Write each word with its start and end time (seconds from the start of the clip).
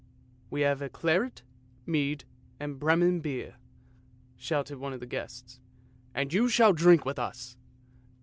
"We 0.49 0.61
will 0.61 0.69
have 0.77 0.91
claret, 0.93 1.43
mead, 1.85 2.25
and 2.59 2.79
Bremen 2.79 3.19
beer," 3.19 3.57
shouted 4.35 4.79
one 4.79 4.93
of 4.93 4.99
the 4.99 5.05
guests," 5.05 5.59
and 6.15 6.33
you 6.33 6.49
shall 6.49 6.73
drink 6.73 7.05
with 7.05 7.19
us! 7.19 7.55